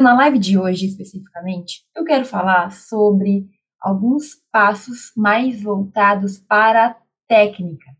[0.00, 3.48] Na live de hoje, especificamente, eu quero falar sobre
[3.80, 7.90] alguns passos mais voltados para a técnica.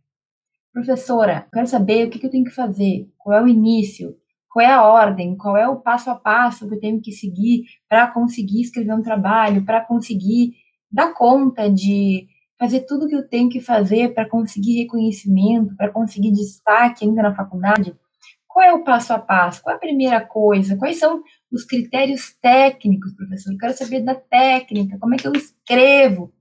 [0.73, 4.17] Professora, quero saber o que eu tenho que fazer, qual é o início,
[4.49, 7.65] qual é a ordem, qual é o passo a passo que eu tenho que seguir
[7.89, 10.53] para conseguir escrever um trabalho, para conseguir
[10.89, 15.91] dar conta de fazer tudo o que eu tenho que fazer para conseguir reconhecimento, para
[15.91, 17.93] conseguir destaque ainda na faculdade.
[18.59, 19.63] Qual é o passo a passo?
[19.63, 20.77] Qual é a primeira coisa?
[20.77, 23.53] Quais são os critérios técnicos, professor?
[23.53, 26.33] Eu quero saber da técnica, como é que eu escrevo?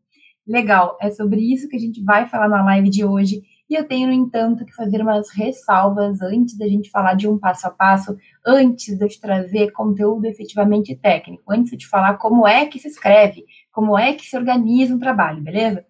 [0.48, 3.44] Legal, é sobre isso que a gente vai falar na live de hoje.
[3.70, 7.38] E eu tenho, no entanto, que fazer umas ressalvas antes da gente falar de um
[7.38, 12.18] passo a passo, antes de eu te trazer conteúdo efetivamente técnico, antes de te falar
[12.18, 15.86] como é que se escreve, como é que se organiza um trabalho, beleza?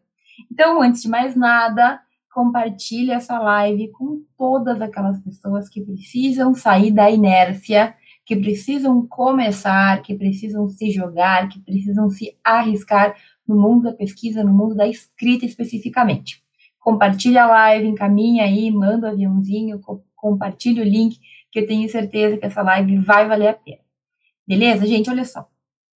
[0.51, 2.01] Então, antes de mais nada,
[2.37, 10.03] compartilhe essa live com todas aquelas pessoas que precisam sair da inércia, que precisam começar,
[10.03, 13.15] que precisam se jogar, que precisam se arriscar
[13.47, 16.43] no mundo da pesquisa, no mundo da escrita especificamente.
[16.79, 19.81] Compartilhe a live, encaminhe aí, manda o um aviãozinho,
[20.15, 21.17] compartilhe o link,
[21.51, 23.81] que eu tenho certeza que essa live vai valer a pena.
[24.47, 25.09] Beleza, gente?
[25.09, 25.49] Olha só.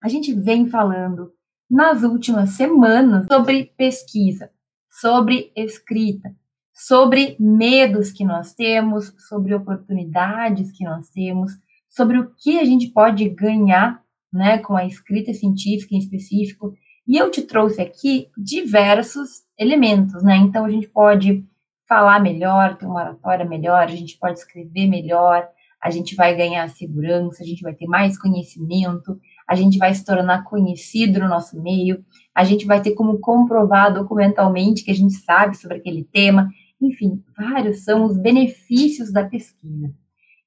[0.01, 1.33] A gente vem falando
[1.69, 4.53] nas últimas semanas sobre pesquisa,
[4.89, 6.35] sobre escrita,
[6.73, 11.53] sobre medos que nós temos, sobre oportunidades que nós temos,
[11.89, 16.73] sobre o que a gente pode ganhar né, com a escrita científica em específico.
[17.07, 20.37] E eu te trouxe aqui diversos elementos, né?
[20.37, 21.45] Então a gente pode
[21.89, 25.49] falar melhor, ter uma oratória melhor, a gente pode escrever melhor,
[25.83, 30.05] a gente vai ganhar segurança, a gente vai ter mais conhecimento, a gente vai se
[30.05, 32.05] tornar conhecido no nosso meio,
[32.39, 36.49] a gente vai ter como comprovar documentalmente que a gente sabe sobre aquele tema,
[36.81, 39.93] enfim, vários são os benefícios da pesquisa.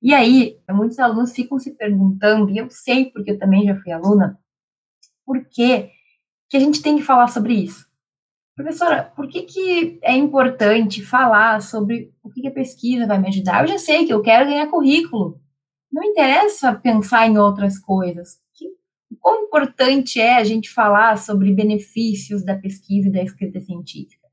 [0.02, 3.92] E aí, muitos alunos ficam se perguntando, e eu sei porque eu também já fui
[3.92, 4.39] aluna,
[5.25, 5.89] por que,
[6.48, 7.86] que a gente tem que falar sobre isso?
[8.55, 13.27] Professora, por que, que é importante falar sobre o que, que a pesquisa vai me
[13.27, 13.64] ajudar?
[13.64, 15.42] Eu já sei que eu quero ganhar currículo.
[15.92, 18.39] Não interessa pensar em outras coisas
[19.21, 24.27] quão importante é a gente falar sobre benefícios da pesquisa e da escrita científica.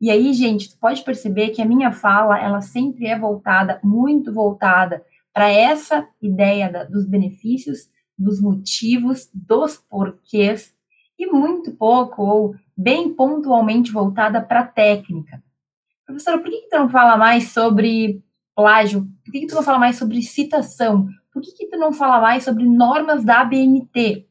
[0.00, 4.32] E aí, gente, tu pode perceber que a minha fala, ela sempre é voltada, muito
[4.32, 7.88] voltada para essa ideia da, dos benefícios,
[8.18, 10.74] dos motivos, dos porquês,
[11.18, 15.42] e muito pouco ou bem pontualmente voltada para a técnica.
[16.04, 18.22] Professora, por que, tu não fala mais sobre
[18.56, 19.08] plágio?
[19.24, 21.08] Por que, que tu não fala mais sobre citação?
[21.32, 24.26] Por que, que tu não fala mais sobre normas da ABNT?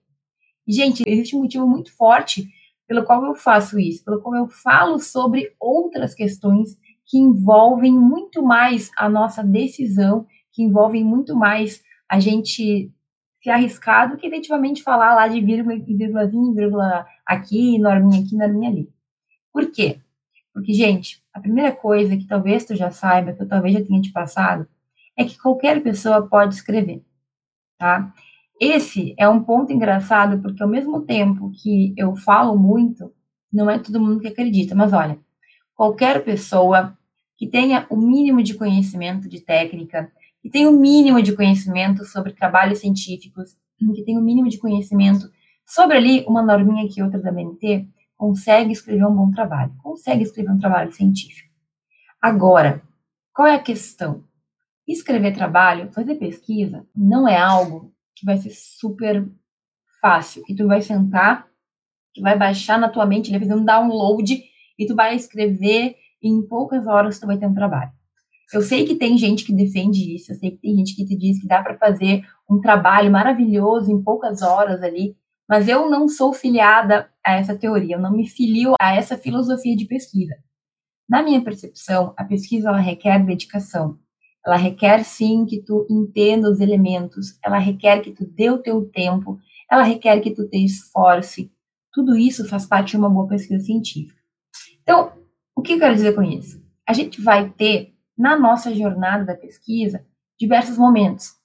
[0.67, 2.47] Gente, existe um motivo muito forte
[2.87, 8.43] pelo qual eu faço isso, pelo qual eu falo sobre outras questões que envolvem muito
[8.43, 12.91] mais a nossa decisão, que envolvem muito mais a gente
[13.41, 18.69] se arriscar do que efetivamente falar lá de vírgula, vírgulazinha, vírgula aqui, norminha aqui, norminha
[18.69, 18.89] ali.
[19.51, 19.99] Por quê?
[20.53, 24.01] Porque, gente, a primeira coisa que talvez tu já saiba, que eu talvez já tenha
[24.01, 24.67] te passado,
[25.17, 27.03] é que qualquer pessoa pode escrever,
[27.77, 28.13] tá?
[28.59, 33.11] Esse é um ponto engraçado, porque ao mesmo tempo que eu falo muito,
[33.51, 35.19] não é todo mundo que acredita, mas olha,
[35.75, 36.97] qualquer pessoa
[37.37, 40.11] que tenha o mínimo de conhecimento de técnica,
[40.41, 43.57] que tenha o mínimo de conhecimento sobre trabalhos científicos,
[43.95, 45.27] que tenha o mínimo de conhecimento
[45.65, 50.51] sobre ali uma norminha que outra da BNT, consegue escrever um bom trabalho, consegue escrever
[50.51, 51.49] um trabalho científico.
[52.21, 52.83] Agora,
[53.33, 54.23] qual é a questão?
[54.91, 59.27] Escrever trabalho, fazer pesquisa, não é algo que vai ser super
[60.01, 61.47] fácil, que tu vai sentar,
[62.13, 64.43] que vai baixar na tua mente, vai fazer um download
[64.77, 67.91] e tu vai escrever e em poucas horas tu vai ter um trabalho.
[68.53, 71.15] Eu sei que tem gente que defende isso, eu sei que tem gente que te
[71.15, 75.15] diz que dá para fazer um trabalho maravilhoso em poucas horas ali,
[75.47, 79.75] mas eu não sou filiada a essa teoria, eu não me filio a essa filosofia
[79.75, 80.35] de pesquisa.
[81.07, 83.97] Na minha percepção, a pesquisa requer dedicação,
[84.45, 88.85] ela requer sim que tu entenda os elementos, ela requer que tu dê o teu
[88.89, 91.51] tempo, ela requer que tu te esforce.
[91.93, 94.19] Tudo isso faz parte de uma boa pesquisa científica.
[94.81, 95.13] Então,
[95.55, 96.61] o que eu quero dizer com isso?
[96.87, 100.03] A gente vai ter na nossa jornada da pesquisa
[100.39, 101.35] diversos momentos.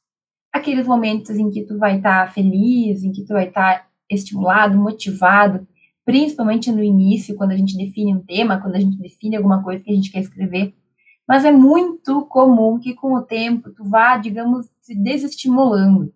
[0.53, 3.87] Aqueles momentos em que tu vai estar tá feliz, em que tu vai estar tá
[4.11, 5.67] estimulado, motivado,
[6.05, 9.82] principalmente no início, quando a gente define um tema, quando a gente define alguma coisa
[9.82, 10.75] que a gente quer escrever
[11.26, 16.14] mas é muito comum que com o tempo tu vá, digamos, se desestimulando.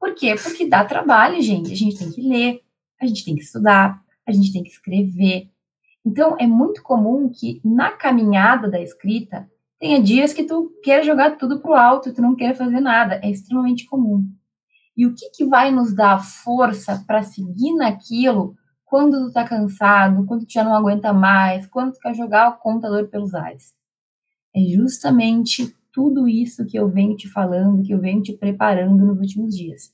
[0.00, 0.34] Por quê?
[0.42, 1.72] Porque dá trabalho, gente.
[1.72, 2.60] A gente tem que ler,
[3.00, 5.50] a gente tem que estudar, a gente tem que escrever.
[6.04, 9.48] Então, é muito comum que na caminhada da escrita
[9.78, 13.20] tenha dias que tu queira jogar tudo pro alto, tu não queira fazer nada.
[13.22, 14.24] É extremamente comum.
[14.96, 20.26] E o que, que vai nos dar força para seguir naquilo quando tu tá cansado,
[20.26, 23.72] quando tu já não aguenta mais, quando tu quer jogar o computador pelos ares?
[24.54, 29.18] É justamente tudo isso que eu venho te falando, que eu venho te preparando nos
[29.18, 29.92] últimos dias.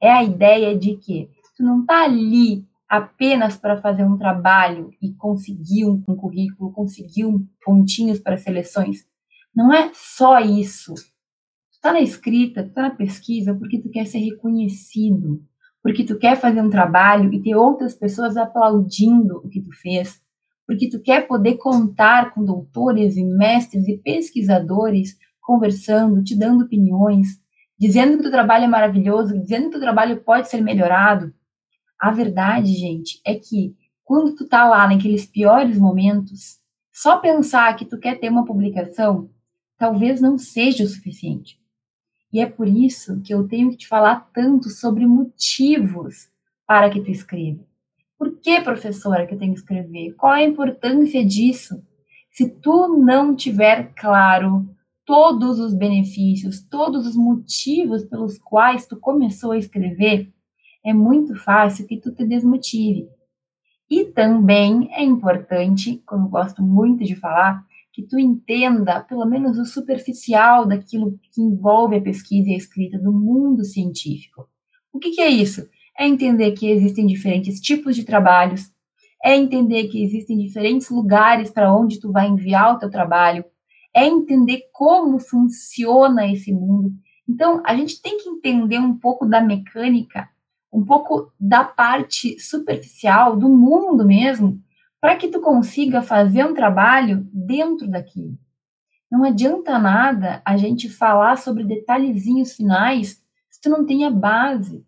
[0.00, 5.12] É a ideia de que tu não tá ali apenas para fazer um trabalho e
[5.14, 9.06] conseguir um, um currículo, conseguir um pontinhos para seleções.
[9.54, 10.94] Não é só isso.
[10.94, 15.42] Tu tá na escrita, tu tá na pesquisa porque tu quer ser reconhecido,
[15.82, 20.20] porque tu quer fazer um trabalho e ter outras pessoas aplaudindo o que tu fez,
[20.66, 27.28] porque tu quer poder contar com doutores e mestres e pesquisadores conversando, te dando opiniões,
[27.78, 31.32] dizendo que o trabalho é maravilhoso, dizendo que o trabalho pode ser melhorado.
[32.00, 36.58] A verdade, gente, é que quando tu tá lá naqueles piores momentos,
[36.92, 39.28] só pensar que tu quer ter uma publicação
[39.76, 41.58] talvez não seja o suficiente.
[42.32, 46.28] E é por isso que eu tenho que te falar tanto sobre motivos
[46.66, 47.64] para que tu escreva.
[48.18, 50.14] Por que, professora, que eu tenho que escrever?
[50.14, 51.82] Qual a importância disso?
[52.30, 54.68] Se tu não tiver claro
[55.04, 60.32] todos os benefícios, todos os motivos pelos quais tu começou a escrever,
[60.84, 63.08] é muito fácil que tu te desmotive.
[63.90, 69.56] E também é importante, como eu gosto muito de falar, que tu entenda pelo menos
[69.58, 74.48] o superficial daquilo que envolve a pesquisa e a escrita do mundo científico.
[74.92, 75.68] O que, que é isso?
[75.98, 78.72] É entender que existem diferentes tipos de trabalhos,
[79.24, 83.44] é entender que existem diferentes lugares para onde tu vai enviar o teu trabalho,
[83.94, 86.92] é entender como funciona esse mundo.
[87.28, 90.28] Então, a gente tem que entender um pouco da mecânica,
[90.72, 94.60] um pouco da parte superficial do mundo mesmo,
[95.00, 98.36] para que tu consiga fazer um trabalho dentro daquilo.
[99.10, 104.84] Não adianta nada a gente falar sobre detalhezinhos finais se tu não tem a base.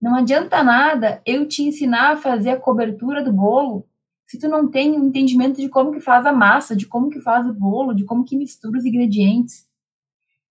[0.00, 3.86] Não adianta nada eu te ensinar a fazer a cobertura do bolo
[4.26, 7.20] se tu não tem um entendimento de como que faz a massa, de como que
[7.20, 9.66] faz o bolo, de como que mistura os ingredientes.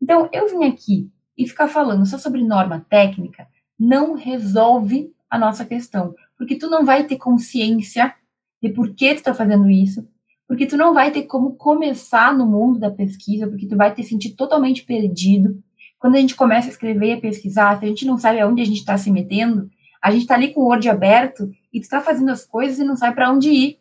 [0.02, 3.48] Então, eu vim aqui e ficar falando só sobre norma técnica
[3.80, 8.14] não resolve a nossa questão, porque tu não vai ter consciência
[8.62, 10.06] de por que tu está fazendo isso,
[10.46, 14.04] porque tu não vai ter como começar no mundo da pesquisa, porque tu vai te
[14.04, 15.64] sentir totalmente perdido.
[16.00, 18.66] Quando a gente começa a escrever a pesquisar, se a gente não sabe aonde a
[18.66, 19.70] gente está se metendo,
[20.02, 22.84] a gente está ali com o Word aberto e tu está fazendo as coisas e
[22.86, 23.80] não sabe para onde ir.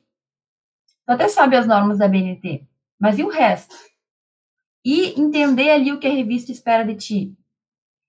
[1.06, 2.66] Tu até sabe as normas da BNT,
[2.98, 3.74] mas e o resto?
[4.84, 7.34] E entender ali o que a revista espera de ti.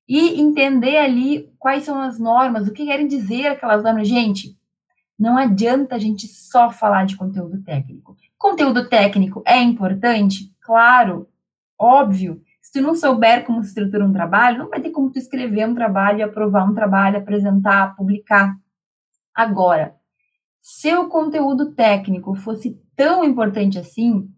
[0.08, 4.08] E entender ali quais são as normas, o que querem dizer aquelas normas.
[4.08, 4.58] Gente,
[5.18, 8.18] não adianta a gente só falar de conteúdo técnico.
[8.38, 10.52] Conteúdo técnico é importante?
[10.62, 11.28] Claro,
[11.78, 12.42] óbvio.
[12.70, 15.68] Se tu não souber como se estrutura um trabalho, não vai ter como tu escrever
[15.68, 18.56] um trabalho, aprovar um trabalho, apresentar, publicar.
[19.34, 19.96] Agora,
[20.60, 24.30] se o conteúdo técnico fosse tão importante assim,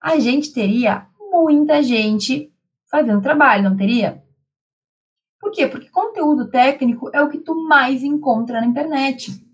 [0.00, 2.52] a gente teria muita gente
[2.88, 4.22] fazendo trabalho, não teria?
[5.40, 5.66] Por quê?
[5.66, 9.44] Porque conteúdo técnico é o que tu mais encontra na internet.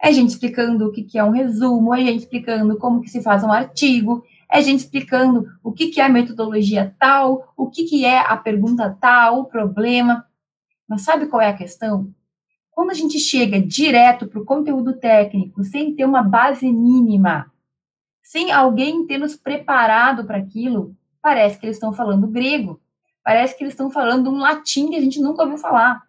[0.00, 3.42] É gente explicando o que é um resumo, é gente explicando como que se faz
[3.42, 8.04] um artigo, é gente explicando o que, que é a metodologia tal, o que, que
[8.04, 10.26] é a pergunta tal, o problema.
[10.86, 12.12] Mas sabe qual é a questão?
[12.70, 17.50] Quando a gente chega direto para o conteúdo técnico, sem ter uma base mínima,
[18.22, 22.78] sem alguém ter nos preparado para aquilo, parece que eles estão falando grego,
[23.24, 26.02] parece que eles estão falando um latim que a gente nunca ouviu falar,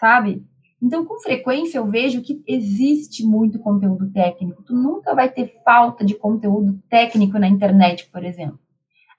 [0.00, 0.42] sabe?
[0.82, 4.64] Então, com frequência, eu vejo que existe muito conteúdo técnico.
[4.64, 8.58] Tu nunca vai ter falta de conteúdo técnico na internet, por exemplo.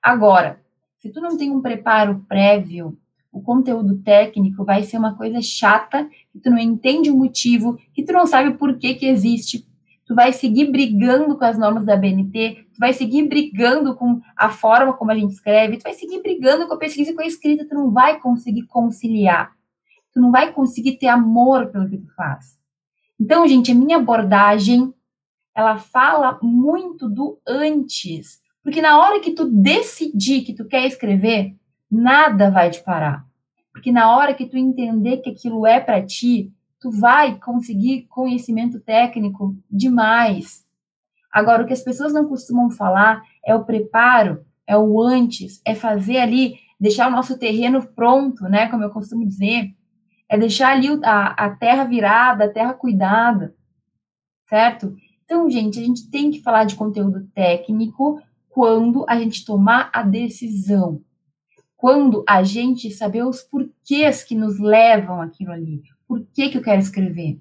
[0.01, 0.59] Agora,
[0.97, 2.97] se tu não tem um preparo prévio,
[3.31, 8.03] o conteúdo técnico vai ser uma coisa chata, que tu não entende o motivo, que
[8.03, 9.65] tu não sabe por que que existe.
[10.05, 14.49] Tu vai seguir brigando com as normas da BNT, tu vai seguir brigando com a
[14.49, 17.25] forma como a gente escreve, tu vai seguir brigando com a pesquisa e com a
[17.25, 19.53] escrita, tu não vai conseguir conciliar
[20.13, 22.57] tu não vai conseguir ter amor pelo que tu faz.
[23.19, 24.93] Então, gente, a minha abordagem,
[25.55, 31.55] ela fala muito do antes, porque na hora que tu decidir que tu quer escrever,
[31.91, 33.25] nada vai te parar.
[33.71, 38.79] Porque na hora que tu entender que aquilo é para ti, tu vai conseguir conhecimento
[38.79, 40.65] técnico demais.
[41.31, 45.73] Agora, o que as pessoas não costumam falar é o preparo, é o antes, é
[45.73, 48.67] fazer ali, deixar o nosso terreno pronto, né?
[48.69, 49.73] Como eu costumo dizer,
[50.33, 53.53] é deixar ali a, a terra virada, a terra cuidada,
[54.49, 54.95] certo?
[55.23, 60.01] Então, gente, a gente tem que falar de conteúdo técnico quando a gente tomar a
[60.01, 60.99] decisão.
[61.77, 65.83] quando a gente saber os porquês que nos levam aquilo ali.
[66.07, 67.39] Por que, que eu quero escrever?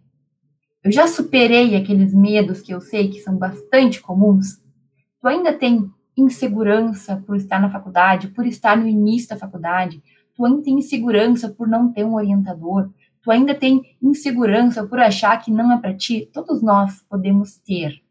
[0.85, 4.61] Eu já superei aqueles medos que eu sei que são bastante comuns.
[5.19, 10.03] Tu ainda tem insegurança por estar na faculdade, por estar no início da faculdade.
[10.35, 12.91] Tu ainda tem insegurança por não ter um orientador.
[13.23, 16.29] Tu ainda tem insegurança por achar que não é para ti.
[16.33, 18.03] Todos nós podemos ter.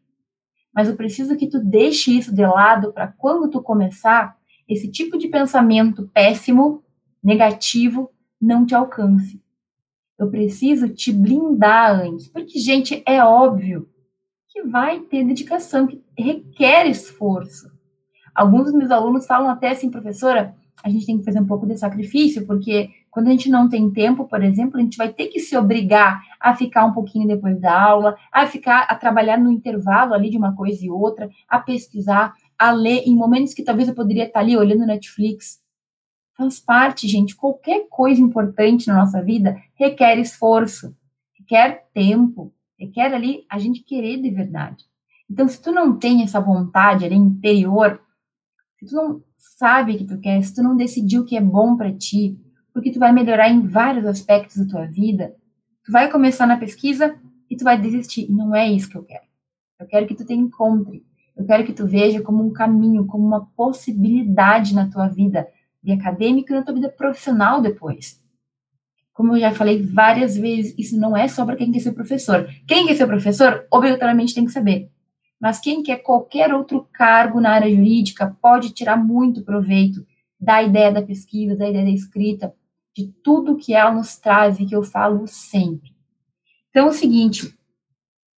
[0.74, 4.36] Mas eu preciso que tu deixe isso de lado para quando tu começar,
[4.68, 6.82] esse tipo de pensamento péssimo,
[7.22, 8.10] negativo,
[8.40, 9.42] não te alcance.
[10.18, 13.88] Eu preciso te blindar antes, porque, gente, é óbvio
[14.48, 17.70] que vai ter dedicação, que requer esforço.
[18.34, 21.66] Alguns dos meus alunos falam até assim, professora, a gente tem que fazer um pouco
[21.66, 25.28] de sacrifício, porque quando a gente não tem tempo, por exemplo, a gente vai ter
[25.28, 29.50] que se obrigar a ficar um pouquinho depois da aula, a ficar a trabalhar no
[29.50, 33.88] intervalo ali de uma coisa e outra, a pesquisar, a ler em momentos que talvez
[33.88, 35.60] eu poderia estar ali olhando Netflix.
[36.36, 37.36] Faz parte, gente.
[37.36, 40.96] Qualquer coisa importante na nossa vida requer esforço,
[41.38, 44.84] requer tempo, requer ali a gente querer de verdade.
[45.30, 48.00] Então, se tu não tem essa vontade ali interior,
[48.78, 51.76] se tu não sabe que tu quer, se tu não decidiu o que é bom
[51.76, 52.38] para ti,
[52.72, 55.34] porque tu vai melhorar em vários aspectos da tua vida,
[55.84, 57.14] tu vai começar na pesquisa
[57.50, 58.30] e tu vai desistir.
[58.30, 59.24] Não é isso que eu quero.
[59.80, 61.04] Eu quero que tu te encontre.
[61.36, 65.48] Eu quero que tu veja como um caminho, como uma possibilidade na tua vida
[65.82, 68.22] de acadêmico e na tua vida profissional depois.
[69.12, 72.48] Como eu já falei várias vezes, isso não é só para quem quer ser professor.
[72.66, 74.91] Quem quer ser professor, obrigatoriamente tem que saber.
[75.42, 80.06] Mas quem quer qualquer outro cargo na área jurídica pode tirar muito proveito
[80.40, 82.54] da ideia da pesquisa, da ideia da escrita,
[82.96, 85.90] de tudo que ela nos traz e que eu falo sempre.
[86.70, 87.52] Então é o seguinte,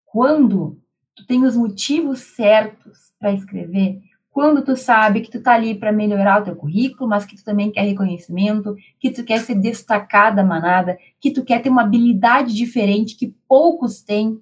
[0.07, 0.81] quando
[1.15, 5.93] tu tem os motivos certos para escrever, quando tu sabe que tu tá ali para
[5.93, 10.37] melhorar o teu currículo, mas que tu também quer reconhecimento, que tu quer ser destacada
[10.37, 14.41] da manada, que tu quer ter uma habilidade diferente que poucos têm.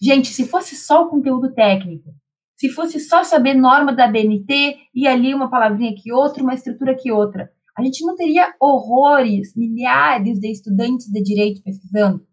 [0.00, 2.14] Gente, se fosse só o conteúdo técnico,
[2.56, 6.92] se fosse só saber norma da BNT e ali uma palavrinha aqui outra, uma estrutura
[6.92, 12.26] aqui outra, a gente não teria horrores, milhares de estudantes de direito pesquisando?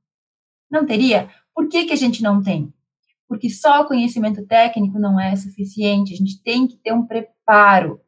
[0.70, 1.30] Não teria?
[1.54, 2.74] Por que, que a gente não tem?
[3.28, 8.02] porque só o conhecimento técnico não é suficiente, a gente tem que ter um preparo.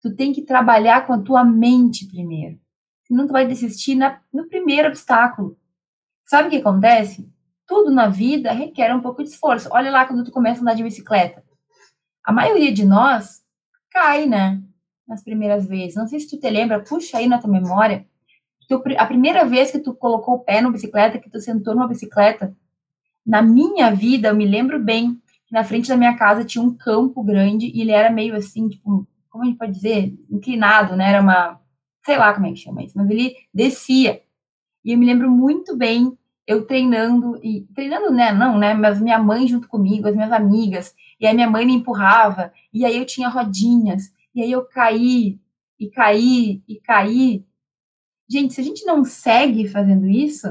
[0.00, 2.58] Tu tem que trabalhar com a tua mente primeiro.
[3.06, 5.58] Senão tu vai desistir na, no primeiro obstáculo.
[6.24, 7.30] Sabe o que acontece?
[7.66, 9.68] Tudo na vida requer um pouco de esforço.
[9.72, 11.42] Olha lá quando tu começa a andar de bicicleta.
[12.24, 13.42] A maioria de nós
[13.90, 14.62] cai, né?
[15.06, 15.96] Nas primeiras vezes.
[15.96, 18.06] Não sei se tu te lembra, puxa aí na tua memória.
[18.98, 22.56] a primeira vez que tu colocou o pé na bicicleta, que tu sentou numa bicicleta,
[23.24, 26.74] na minha vida, eu me lembro bem que na frente da minha casa tinha um
[26.74, 30.14] campo grande e ele era meio assim, tipo, como a gente pode dizer?
[30.30, 31.10] Inclinado, né?
[31.10, 31.60] Era uma,
[32.04, 34.22] sei lá como é que chama isso, mas ele descia.
[34.84, 38.32] E eu me lembro muito bem eu treinando, e treinando, né?
[38.32, 38.72] Não, né?
[38.74, 42.84] Mas minha mãe junto comigo, as minhas amigas, e aí minha mãe me empurrava, e
[42.84, 45.40] aí eu tinha rodinhas, e aí eu caí,
[45.78, 47.44] e caí, e caí.
[48.28, 50.48] Gente, se a gente não segue fazendo isso,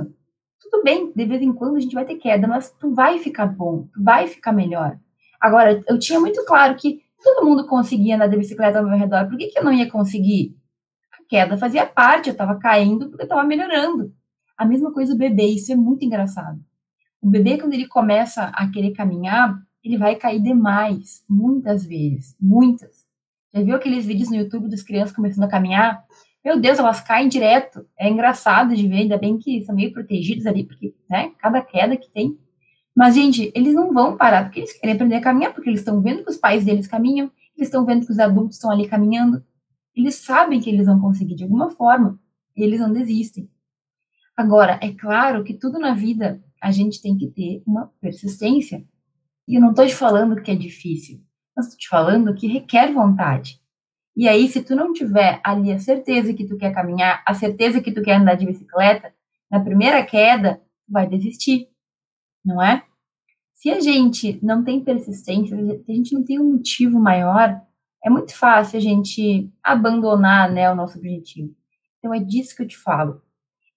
[0.60, 3.46] tudo bem, de vez em quando a gente vai ter queda, mas tu vai ficar
[3.46, 5.00] bom, tu vai ficar melhor.
[5.40, 9.28] Agora, eu tinha muito claro que todo mundo conseguia andar de bicicleta ao meu redor,
[9.28, 10.56] por que, que eu não ia conseguir?
[11.12, 14.14] A queda fazia parte, eu estava caindo porque eu estava melhorando.
[14.58, 16.60] A mesma coisa o bebê, isso é muito engraçado.
[17.22, 23.06] O bebê, quando ele começa a querer caminhar, ele vai cair demais, muitas vezes, muitas.
[23.54, 26.04] Já viu aqueles vídeos no YouTube das crianças começando a caminhar?
[26.44, 27.86] Meu Deus, elas caem direto.
[27.98, 31.98] É engraçado de ver, ainda bem que são meio protegidos ali, porque, né, cada queda
[31.98, 32.38] que tem.
[32.96, 36.02] Mas, gente, eles não vão parar, porque eles querem aprender a caminhar, porque eles estão
[36.02, 39.44] vendo que os pais deles caminham, eles estão vendo que os adultos estão ali caminhando.
[39.96, 42.20] Eles sabem que eles vão conseguir de alguma forma,
[42.56, 43.50] e eles não desistem.
[44.36, 48.84] Agora, é claro que tudo na vida a gente tem que ter uma persistência.
[49.48, 51.22] E eu não estou te falando que é difícil,
[51.56, 53.62] mas estou te falando que requer vontade.
[54.16, 57.82] E aí, se tu não tiver ali a certeza que tu quer caminhar, a certeza
[57.82, 59.14] que tu quer andar de bicicleta,
[59.52, 61.70] na primeira queda, vai desistir,
[62.44, 62.84] não é?
[63.54, 67.62] Se a gente não tem persistência, se a gente não tem um motivo maior,
[68.04, 71.56] é muito fácil a gente abandonar né, o nosso objetivo.
[71.98, 73.22] Então é disso que eu te falo.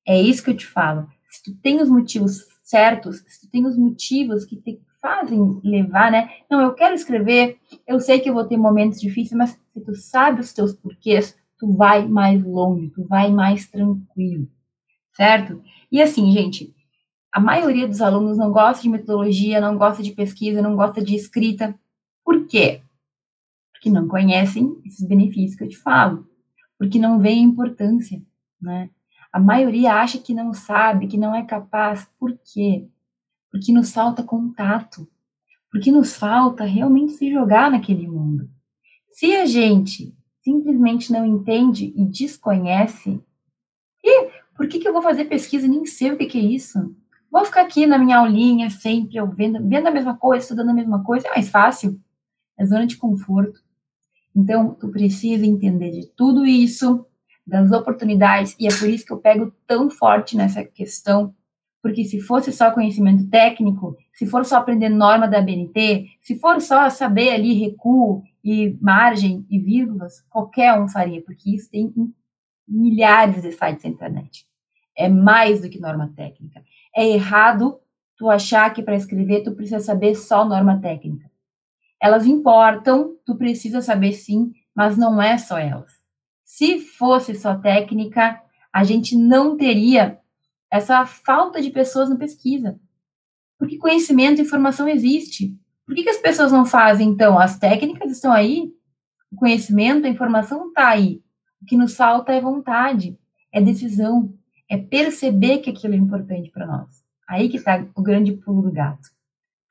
[0.08, 1.06] É isso que eu te falo.
[1.28, 6.10] Se tu tem os motivos certos, se tu tem os motivos que te fazem levar,
[6.10, 6.30] né?
[6.50, 9.94] Não, eu quero escrever, eu sei que eu vou ter momentos difíceis, mas se tu
[9.94, 14.48] sabe os teus porquês, tu vai mais longe, tu vai mais tranquilo,
[15.12, 15.62] certo?
[15.92, 16.74] E assim, gente,
[17.30, 21.14] a maioria dos alunos não gosta de metodologia, não gosta de pesquisa, não gosta de
[21.14, 21.78] escrita.
[22.24, 22.80] Por quê?
[23.72, 26.26] Porque não conhecem esses benefícios que eu te falo.
[26.78, 28.22] porque não a importância,
[28.60, 28.88] né?
[29.38, 32.10] A maioria acha que não sabe, que não é capaz.
[32.18, 32.88] Por quê?
[33.52, 35.06] Porque nos falta contato.
[35.70, 38.50] Porque nos falta realmente se jogar naquele mundo.
[39.12, 43.22] Se a gente simplesmente não entende e desconhece,
[44.02, 46.42] e por que, que eu vou fazer pesquisa e nem sei o que, que é
[46.42, 46.96] isso?
[47.30, 50.74] Vou ficar aqui na minha aulinha sempre, eu vendo, vendo a mesma coisa, estudando a
[50.74, 51.96] mesma coisa, é mais fácil.
[52.58, 53.60] É zona de conforto.
[54.34, 57.06] Então, tu precisa entender de tudo isso,
[57.48, 61.34] das oportunidades, e é por isso que eu pego tão forte nessa questão,
[61.82, 66.60] porque se fosse só conhecimento técnico, se for só aprender norma da BNT, se for
[66.60, 71.90] só saber ali recuo e margem e vírgulas, qualquer um faria, porque isso tem
[72.66, 74.46] milhares de sites na internet.
[74.94, 76.62] É mais do que norma técnica.
[76.94, 77.80] É errado
[78.16, 81.30] tu achar que para escrever tu precisa saber só norma técnica.
[82.02, 85.97] Elas importam, tu precisa saber sim, mas não é só elas.
[86.48, 88.40] Se fosse só técnica,
[88.72, 90.18] a gente não teria
[90.72, 92.80] essa falta de pessoas na pesquisa.
[93.58, 95.54] Porque conhecimento e informação existe.
[95.84, 97.38] Por que, que as pessoas não fazem, então?
[97.38, 98.72] As técnicas estão aí,
[99.30, 101.22] o conhecimento, a informação está aí.
[101.60, 103.18] O que nos falta é vontade,
[103.52, 104.32] é decisão,
[104.70, 107.04] é perceber que aquilo é importante para nós.
[107.28, 109.06] Aí que está o grande pulo do gato,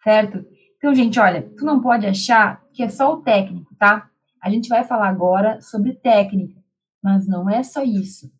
[0.03, 0.45] certo?
[0.77, 4.11] Então, gente, olha, tu não pode achar que é só o técnico, tá?
[4.39, 6.66] A gente vai falar agora sobre técnica,
[7.03, 8.31] mas não é só isso.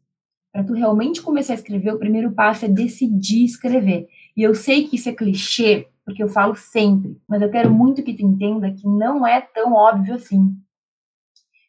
[0.52, 4.08] Para tu realmente começar a escrever, o primeiro passo é decidir escrever.
[4.36, 8.04] E eu sei que isso é clichê, porque eu falo sempre, mas eu quero muito
[8.04, 10.56] que tu entenda que não é tão óbvio assim.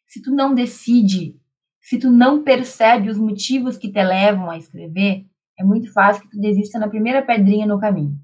[0.07, 1.39] Se tu não decide,
[1.81, 5.25] se tu não percebe os motivos que te levam a escrever,
[5.57, 8.17] é muito fácil que tu desista na primeira pedrinha no caminho.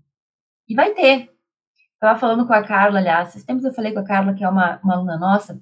[0.67, 1.35] E vai ter,
[2.05, 4.49] Estava falando com a Carla, aliás, esses tempos eu falei com a Carla, que é
[4.49, 5.59] uma, uma aluna nossa,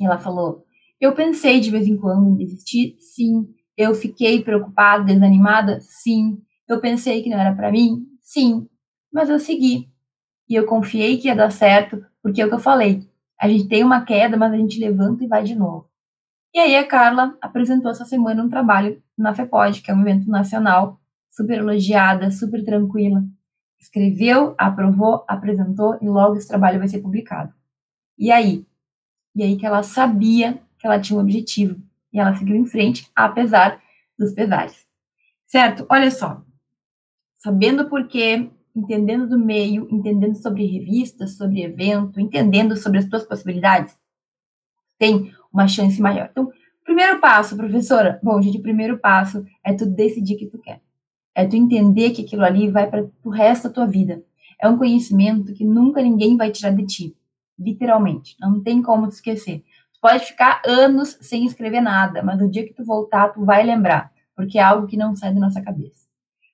[0.00, 0.63] e ela falou:
[1.04, 3.46] Eu pensei de vez em quando em desistir, sim.
[3.76, 6.38] Eu fiquei preocupada, desanimada, sim.
[6.68, 8.68] Eu pensei que não era para mim, sim.
[9.12, 9.90] Mas eu segui.
[10.48, 13.08] E eu confiei que ia dar certo, porque é o que eu falei.
[13.40, 15.90] A gente tem uma queda, mas a gente levanta e vai de novo.
[16.54, 20.30] E aí a Carla apresentou essa semana um trabalho na FEPOD, que é um evento
[20.30, 23.22] nacional, super elogiada, super tranquila
[23.84, 27.52] escreveu, aprovou, apresentou e logo esse trabalho vai ser publicado.
[28.18, 28.66] E aí?
[29.34, 31.80] E aí que ela sabia que ela tinha um objetivo
[32.12, 33.82] e ela seguiu em frente, apesar
[34.18, 34.86] dos pesares.
[35.46, 35.86] Certo?
[35.88, 36.42] Olha só.
[37.36, 43.24] Sabendo por quê, entendendo do meio, entendendo sobre revistas, sobre evento, entendendo sobre as tuas
[43.24, 43.96] possibilidades,
[44.98, 46.28] tem uma chance maior.
[46.30, 46.52] Então,
[46.84, 48.20] primeiro passo, professora.
[48.22, 50.82] Bom, gente, o primeiro passo é tu decidir o que tu quer.
[51.34, 54.22] É tu entender que aquilo ali vai para o resto da tua vida.
[54.60, 57.16] É um conhecimento que nunca ninguém vai tirar de ti.
[57.58, 58.36] Literalmente.
[58.38, 59.64] Não tem como te esquecer.
[60.04, 64.12] Pode ficar anos sem escrever nada, mas no dia que tu voltar, tu vai lembrar.
[64.36, 66.06] Porque é algo que não sai da nossa cabeça.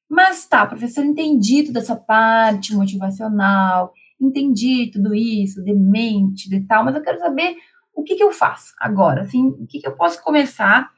[0.09, 6.85] Mas tá, professor, entendi toda essa parte motivacional, entendi tudo isso, de mente, de tal,
[6.85, 7.57] mas eu quero saber
[7.93, 10.89] o que, que eu faço agora, assim, o que, que eu posso começar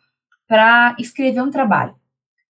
[0.47, 1.95] para escrever um trabalho.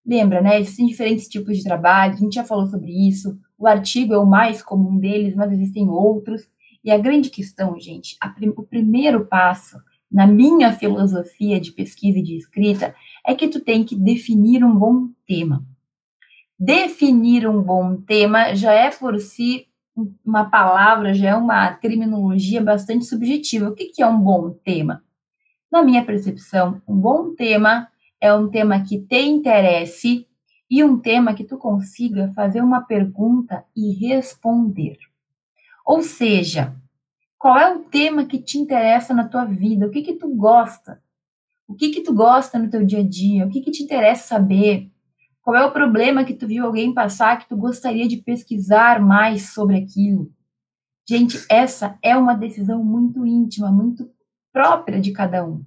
[0.04, 0.58] Lembra, né?
[0.58, 3.38] Existem diferentes tipos de trabalho, a gente já falou sobre isso.
[3.56, 6.50] O artigo é o mais comum deles, mas existem outros.
[6.82, 9.80] E a grande questão, gente, prim o primeiro passo
[10.12, 12.94] na minha filosofia de pesquisa e de escrita
[13.26, 15.64] é que tu tem que definir um bom tema.
[16.58, 19.66] Definir um bom tema já é por si
[20.24, 23.68] uma palavra, já é uma terminologia bastante subjetiva.
[23.68, 25.02] O que, que é um bom tema?
[25.70, 27.88] Na minha percepção, um bom tema
[28.20, 30.26] é um tema que te interesse
[30.70, 34.98] e um tema que tu consiga fazer uma pergunta e responder.
[35.84, 36.76] Ou seja,
[37.42, 39.84] qual é o tema que te interessa na tua vida?
[39.84, 41.02] O que que tu gosta?
[41.66, 43.44] O que que tu gosta no teu dia a dia?
[43.44, 44.88] O que que te interessa saber?
[45.42, 49.52] Qual é o problema que tu viu alguém passar que tu gostaria de pesquisar mais
[49.52, 50.30] sobre aquilo?
[51.04, 54.08] Gente, essa é uma decisão muito íntima, muito
[54.52, 55.64] própria de cada um.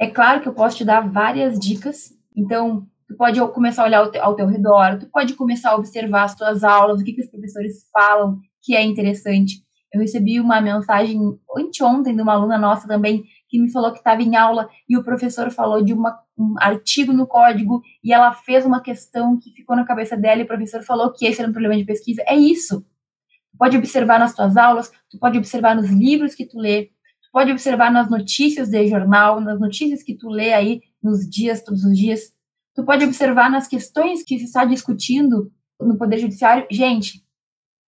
[0.00, 3.98] É claro que eu posso te dar várias dicas, então tu pode começar a olhar
[3.98, 7.12] ao, te, ao teu redor, tu pode começar a observar as tuas aulas, o que,
[7.12, 9.65] que os professores falam que é interessante.
[9.92, 11.18] Eu recebi uma mensagem
[11.56, 15.04] anteontem de uma aluna nossa também que me falou que estava em aula e o
[15.04, 19.76] professor falou de uma, um artigo no código e ela fez uma questão que ficou
[19.76, 22.22] na cabeça dela e o professor falou que esse era um problema de pesquisa.
[22.26, 22.80] É isso.
[22.80, 26.90] Tu pode observar nas tuas aulas, tu pode observar nos livros que tu lê,
[27.36, 31.84] pode observar nas notícias de jornal, nas notícias que tu lê aí nos dias, todos
[31.84, 32.32] os dias.
[32.74, 36.66] Tu pode observar nas questões que se está discutindo no Poder Judiciário.
[36.70, 37.22] Gente,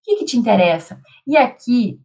[0.08, 1.00] que, que te interessa?
[1.26, 2.00] E aqui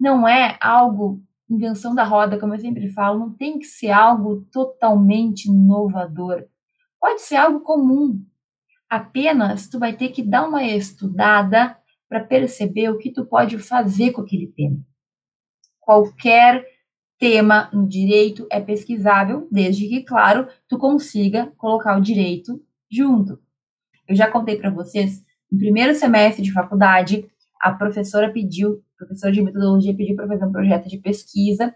[0.00, 4.44] não é algo invenção da roda, como eu sempre falo, não tem que ser algo
[4.50, 6.44] totalmente inovador.
[7.00, 8.20] Pode ser algo comum.
[8.88, 11.76] Apenas tu vai ter que dar uma estudada
[12.08, 14.78] para perceber o que tu pode fazer com aquele tema.
[15.80, 16.64] Qualquer
[17.18, 23.38] tema no direito é pesquisável, desde que, claro, tu consiga colocar o direito junto.
[24.08, 27.26] Eu já contei para vocês, no primeiro semestre de faculdade,
[27.60, 31.74] a professora pediu, professora de metodologia pediu para fazer um projeto de pesquisa.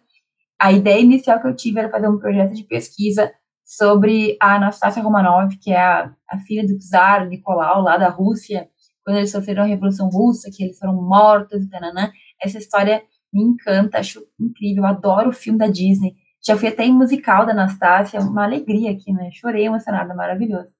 [0.59, 3.33] A ideia inicial que eu tive era fazer um projeto de pesquisa
[3.64, 8.68] sobre a Anastasia Romanov, que é a, a filha do czar Nicolau, lá da Rússia,
[9.04, 12.11] quando eles sofreram a Revolução Russa, que eles foram mortos, tananã.
[12.42, 13.02] Essa história
[13.33, 16.14] me encanta, acho incrível, adoro o filme da Disney.
[16.44, 19.30] Já fui até em musical da Anastasia, uma alegria aqui, né?
[19.33, 20.72] Chorei emocionada, maravilhoso.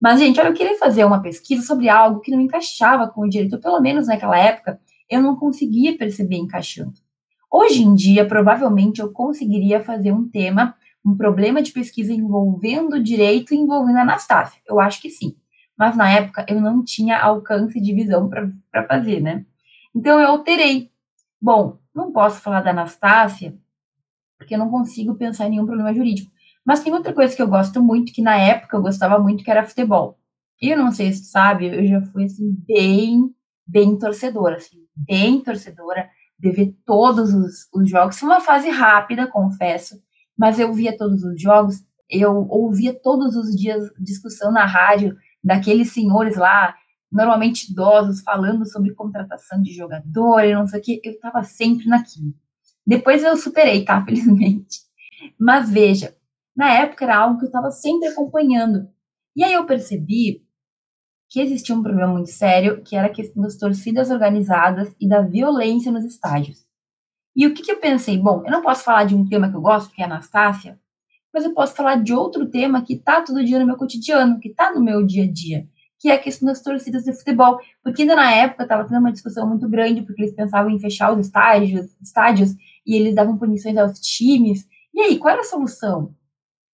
[0.00, 3.28] Mas, gente, olha, eu queria fazer uma pesquisa sobre algo que não encaixava com o
[3.28, 6.94] direito, ou pelo menos naquela época, eu não conseguia perceber encaixando.
[7.50, 13.02] Hoje em dia, provavelmente, eu conseguiria fazer um tema, um problema de pesquisa envolvendo o
[13.02, 14.60] direito e envolvendo a Anastácia.
[14.66, 15.36] Eu acho que sim.
[15.76, 19.44] Mas na época eu não tinha alcance de visão para fazer, né?
[19.94, 20.90] Então eu alterei.
[21.40, 23.58] Bom, não posso falar da Anastácia,
[24.38, 26.30] porque eu não consigo pensar em nenhum problema jurídico.
[26.64, 29.50] Mas tem outra coisa que eu gosto muito, que na época eu gostava muito, que
[29.50, 30.18] era futebol.
[30.60, 33.34] E eu não sei se tu sabe, eu já fui, assim, bem,
[33.66, 38.18] bem torcedora, assim, bem torcedora, de ver todos os, os jogos.
[38.18, 40.02] Foi uma fase rápida, confesso,
[40.36, 45.92] mas eu via todos os jogos, eu ouvia todos os dias discussão na rádio daqueles
[45.92, 46.74] senhores lá,
[47.10, 51.86] normalmente idosos, falando sobre contratação de jogador e não sei o que, eu estava sempre
[51.86, 52.34] naquilo.
[52.86, 54.02] Depois eu superei, tá?
[54.04, 54.80] Felizmente.
[55.38, 56.14] Mas veja,
[56.60, 58.86] na época era algo que eu estava sempre acompanhando.
[59.34, 60.44] E aí eu percebi
[61.30, 65.22] que existia um problema muito sério, que era a questão das torcidas organizadas e da
[65.22, 66.66] violência nos estádios.
[67.34, 68.18] E o que, que eu pensei?
[68.18, 70.78] Bom, eu não posso falar de um tema que eu gosto, que é Anastácia,
[71.32, 74.48] mas eu posso falar de outro tema que está todo dia no meu cotidiano, que
[74.48, 75.66] está no meu dia a dia,
[75.98, 77.58] que é a questão das torcidas de futebol.
[77.82, 81.10] Porque ainda na época estava tendo uma discussão muito grande, porque eles pensavam em fechar
[81.10, 82.50] os estádios, estádios
[82.84, 84.68] e eles davam punições aos times.
[84.92, 86.14] E aí, qual era a solução?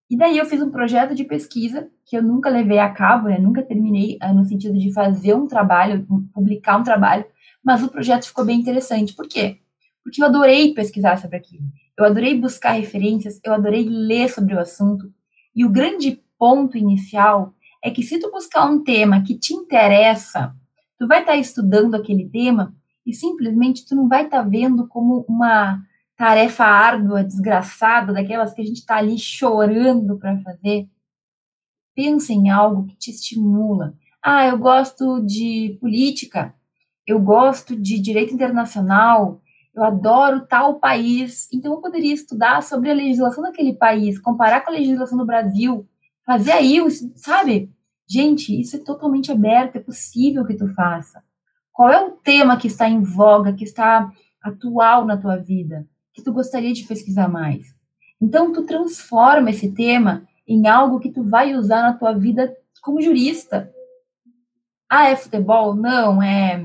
[0.09, 3.39] E daí eu fiz um projeto de pesquisa que eu nunca levei a cabo, né?
[3.39, 7.25] nunca terminei eh, no sentido de fazer um trabalho, publicar um trabalho,
[7.63, 9.15] mas o projeto ficou bem interessante.
[9.15, 9.59] Por quê?
[10.05, 11.65] Porque eu adorei pesquisar sobre aquilo.
[11.99, 15.13] Eu adorei buscar referências, eu adorei ler sobre o assunto.
[15.55, 20.55] E o grande ponto inicial é que se tu buscar um tema que te interessa,
[20.99, 24.87] tu vai estar tá estudando aquele tema e simplesmente tu não vai estar tá vendo
[24.87, 25.83] como uma
[26.17, 30.89] tarefa árdua, desgraçada, daquelas que a gente está ali chorando para fazer.
[31.95, 33.95] Pensa em algo que te estimula.
[34.23, 36.55] Ah, eu gosto de política,
[37.07, 39.41] eu gosto de direito internacional,
[39.75, 44.71] eu adoro tal país, então eu poderia estudar sobre a legislação daquele país, comparar com
[44.71, 45.87] a legislação do Brasil,
[46.25, 46.81] fazer aí,
[47.15, 47.71] sabe?
[48.09, 51.23] Gente, isso é totalmente aberto, é possível que tu faça.
[51.73, 54.11] Qual é o tema que está em voga, que está
[54.43, 55.87] atual na tua vida?
[56.17, 57.67] Que tu gostaria de pesquisar mais.
[58.21, 63.03] Então, tu transforma esse tema em algo que tu vai usar na tua vida como
[63.03, 63.71] jurista.
[64.89, 65.75] Ah, é futebol?
[65.75, 66.65] Não, é,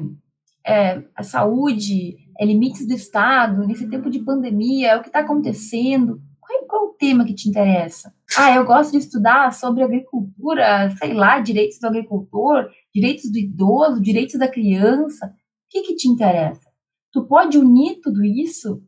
[0.66, 5.20] é a saúde, é limites do Estado, nesse tempo de pandemia, é o que está
[5.20, 6.22] acontecendo.
[6.40, 8.14] Qual, qual é o tema que te interessa?
[8.38, 14.02] Ah, eu gosto de estudar sobre agricultura, sei lá, direitos do agricultor, direitos do idoso,
[14.02, 15.26] direitos da criança.
[15.26, 15.32] O
[15.70, 16.70] que, que te interessa?
[17.12, 18.82] Tu pode unir tudo isso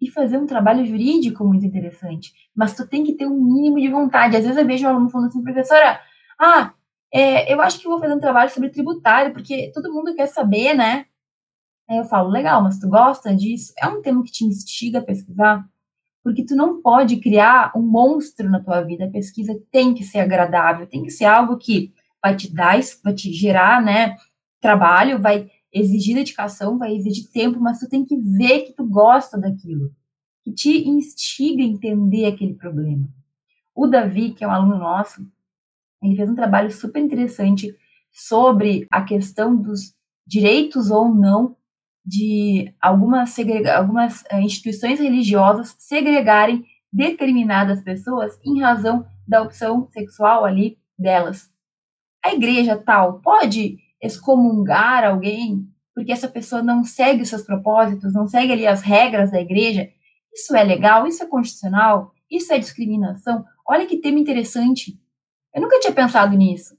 [0.00, 2.32] e fazer um trabalho jurídico muito interessante.
[2.54, 4.36] Mas tu tem que ter um mínimo de vontade.
[4.36, 6.00] Às vezes eu vejo um aluno falando assim, professora,
[6.38, 6.72] ah,
[7.12, 10.74] é, eu acho que vou fazer um trabalho sobre tributário, porque todo mundo quer saber,
[10.74, 11.06] né?
[11.88, 13.72] Aí eu falo, legal, mas tu gosta disso?
[13.78, 15.64] É um tema que te instiga a pesquisar?
[16.22, 19.06] Porque tu não pode criar um monstro na tua vida.
[19.06, 23.14] A pesquisa tem que ser agradável, tem que ser algo que vai te dar, vai
[23.14, 24.16] te gerar, né,
[24.60, 29.38] trabalho, vai exigir dedicação, vai exigir tempo, mas tu tem que ver que tu gosta
[29.38, 29.92] daquilo,
[30.42, 33.08] que te instiga a entender aquele problema.
[33.74, 35.26] O Davi, que é um aluno nosso,
[36.02, 37.76] ele fez um trabalho super interessante
[38.12, 39.94] sobre a questão dos
[40.26, 41.56] direitos ou não
[42.04, 43.36] de algumas,
[43.74, 51.50] algumas uh, instituições religiosas segregarem determinadas pessoas em razão da opção sexual ali delas.
[52.24, 58.28] A igreja tal pode excomungar alguém porque essa pessoa não segue os seus propósitos, não
[58.28, 59.88] segue ali as regras da igreja,
[60.30, 63.46] isso é legal, isso é constitucional, isso é discriminação.
[63.66, 65.00] Olha que tema interessante.
[65.54, 66.76] Eu nunca tinha pensado nisso.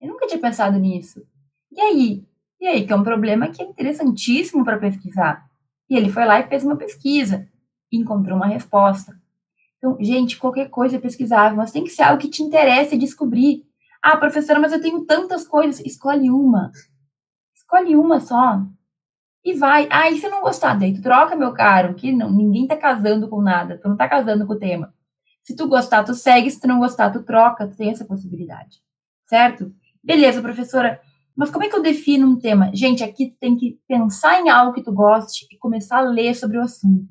[0.00, 1.24] Eu nunca tinha pensado nisso.
[1.70, 2.26] E aí?
[2.60, 5.48] E aí, que é um problema que é interessantíssimo para pesquisar.
[5.88, 7.48] E ele foi lá e fez uma pesquisa.
[7.92, 9.16] e encontrou uma resposta.
[9.78, 13.64] Então, gente, qualquer coisa é pesquisável, mas tem que ser algo que te interesse descobrir.
[14.08, 15.84] Ah, professora, mas eu tenho tantas coisas.
[15.84, 16.70] Escolhe uma.
[17.52, 18.62] Escolhe uma só.
[19.44, 19.88] E vai.
[19.90, 20.78] Ah, e se não gostar?
[20.78, 23.80] Daí tu troca, meu caro, que não, ninguém tá casando com nada.
[23.82, 24.94] Tu não tá casando com o tema.
[25.42, 26.48] Se tu gostar, tu segue.
[26.48, 27.66] Se tu não gostar, tu troca.
[27.66, 28.80] Tu tem essa possibilidade.
[29.24, 29.74] Certo?
[30.04, 31.00] Beleza, professora.
[31.34, 32.70] Mas como é que eu defino um tema?
[32.72, 36.32] Gente, aqui tu tem que pensar em algo que tu goste e começar a ler
[36.36, 37.08] sobre o assunto.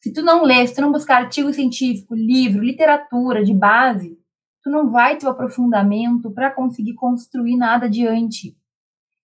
[0.00, 4.21] Se tu não ler, se tu não buscar artigo científico, livro, literatura de base,
[4.62, 8.56] tu não vai ter o aprofundamento para conseguir construir nada adiante.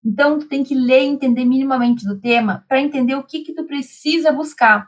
[0.04, 3.54] Então, tu tem que ler e entender minimamente do tema para entender o que que
[3.54, 4.88] tu precisa buscar.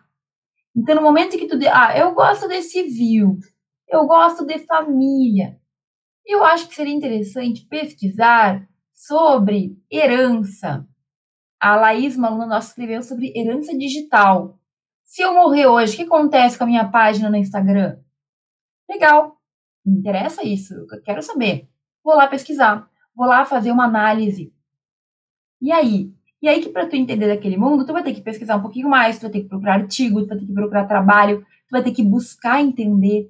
[0.75, 1.57] Então, no momento que tu...
[1.71, 3.37] Ah, eu gosto de civil,
[3.87, 5.59] eu gosto de família.
[6.25, 10.87] Eu acho que seria interessante pesquisar sobre herança.
[11.59, 14.57] A Laís, uma aluna nossa, escreveu sobre herança digital.
[15.03, 17.99] Se eu morrer hoje, o que acontece com a minha página no Instagram?
[18.89, 19.38] Legal,
[19.85, 21.67] me interessa isso, eu quero saber.
[22.03, 24.53] Vou lá pesquisar, vou lá fazer uma análise.
[25.61, 26.13] E aí?
[26.41, 28.89] E aí que para tu entender daquele mundo, tu vai ter que pesquisar um pouquinho
[28.89, 31.83] mais, tu vai ter que procurar artigos, tu vai ter que procurar trabalho, tu vai
[31.83, 33.29] ter que buscar entender,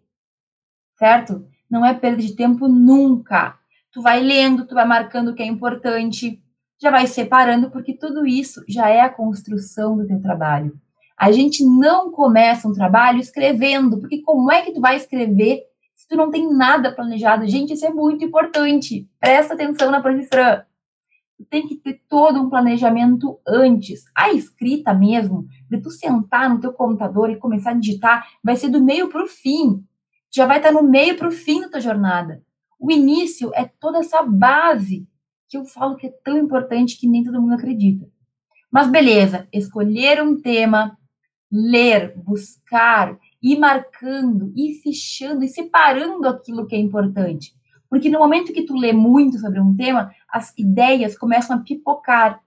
[0.98, 1.48] certo?
[1.70, 3.58] Não é perda de tempo nunca.
[3.92, 6.42] Tu vai lendo, tu vai marcando o que é importante,
[6.80, 10.80] já vai separando, porque tudo isso já é a construção do teu trabalho.
[11.18, 15.64] A gente não começa um trabalho escrevendo, porque como é que tu vai escrever
[16.10, 17.48] tu não tem nada planejado?
[17.48, 19.08] Gente, isso é muito importante.
[19.20, 20.68] Presta atenção na professora.
[21.38, 24.04] Tu tem que ter todo um planejamento antes.
[24.14, 28.70] A escrita mesmo, de tu sentar no teu computador e começar a digitar, vai ser
[28.70, 29.86] do meio para o fim.
[30.34, 32.44] Já vai estar no meio para o fim da tua jornada.
[32.80, 35.08] O início é toda essa base
[35.48, 38.08] que eu falo que é tão importante que nem todo mundo acredita.
[38.72, 40.98] Mas beleza, escolher um tema,
[41.52, 47.54] ler, buscar, ir marcando, ir fichando e separando aquilo que é importante.
[47.90, 52.42] Porque no momento que tu lê muito sobre um tema, as ideias começam a pipocar.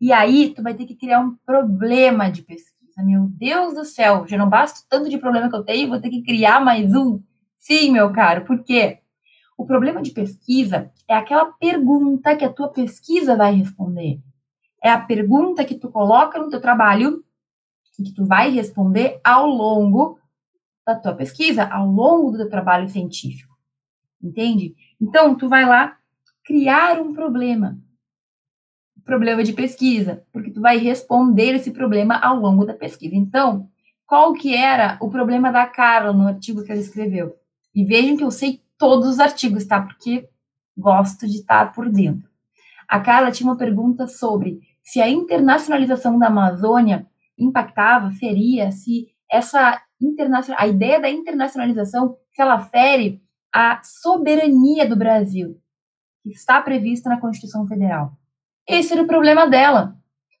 [0.00, 3.02] E aí tu vai ter que criar um problema de pesquisa.
[3.04, 6.10] Meu Deus do céu, já não basta tanto de problema que eu tenho, vou ter
[6.10, 7.20] que criar mais um.
[7.56, 8.98] Sim, meu caro, por quê?
[9.56, 14.18] O problema de pesquisa é aquela pergunta que a tua pesquisa vai responder.
[14.82, 17.22] É a pergunta que tu coloca no teu trabalho
[18.02, 20.18] que tu vai responder ao longo
[20.94, 23.56] da tua pesquisa, ao longo do teu trabalho científico.
[24.22, 24.74] Entende?
[25.00, 25.96] Então, tu vai lá
[26.44, 27.78] criar um problema.
[29.04, 33.14] Problema de pesquisa, porque tu vai responder esse problema ao longo da pesquisa.
[33.14, 33.68] Então,
[34.06, 37.34] qual que era o problema da Carla no artigo que ela escreveu?
[37.74, 39.80] E vejam que eu sei todos os artigos, tá?
[39.80, 40.28] Porque
[40.76, 42.28] gosto de estar por dentro.
[42.88, 47.06] A Carla tinha uma pergunta sobre se a internacionalização da Amazônia
[47.38, 54.96] impactava, feria, se essa internacional, a ideia da internacionalização, se ela fere a soberania do
[54.96, 55.60] Brasil,
[56.22, 58.12] que está prevista na Constituição Federal.
[58.66, 59.96] Esse era o problema dela.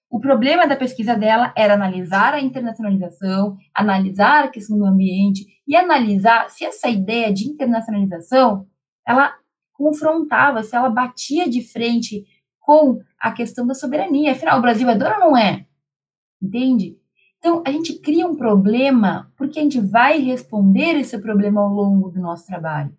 [0.08, 5.76] O problema da pesquisa dela era analisar a internacionalização, analisar a questão do ambiente e
[5.76, 8.66] analisar se essa ideia de internacionalização
[9.06, 9.34] ela
[9.72, 12.24] confrontava, se ela batia de frente
[12.58, 14.32] com a questão da soberania.
[14.32, 15.66] Afinal, o Brasil é dono ou não é?
[16.42, 16.99] Entende?
[17.40, 22.10] Então, a gente cria um problema porque a gente vai responder esse problema ao longo
[22.10, 22.94] do nosso trabalho.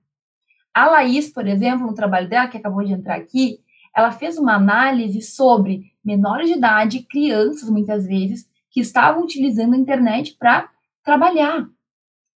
[0.73, 3.59] A Laís, por exemplo, no trabalho dela, que acabou de entrar aqui,
[3.95, 9.77] ela fez uma análise sobre menores de idade, crianças, muitas vezes, que estavam utilizando a
[9.77, 10.69] internet para
[11.03, 11.67] trabalhar.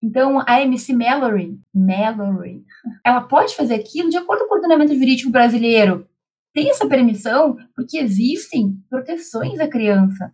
[0.04, 2.64] Então, a MC Mallory, Mallory,
[3.04, 6.08] ela pode fazer aquilo de acordo com o ordenamento jurídico brasileiro.
[6.54, 10.32] Tem essa permissão porque existem proteções à criança.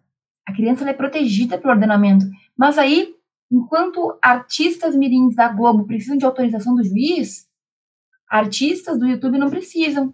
[0.48, 2.26] A criança é protegida pelo ordenamento.
[2.58, 3.16] Mas aí,
[3.52, 7.48] enquanto artistas mirins da Globo precisam de autorização do juiz,
[8.28, 10.14] artistas do YouTube não precisam.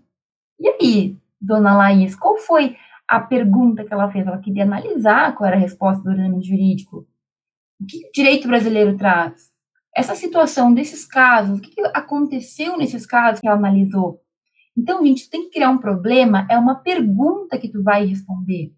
[0.59, 2.75] E aí, dona Laís, qual foi
[3.07, 4.25] a pergunta que ela fez?
[4.25, 7.07] Ela queria analisar qual era a resposta do ordenamento jurídico.
[7.79, 9.51] O que o direito brasileiro traz?
[9.95, 14.21] Essa situação desses casos, o que aconteceu nesses casos que ela analisou?
[14.75, 18.73] Então, gente, tem que criar um problema, é uma pergunta que tu vai responder.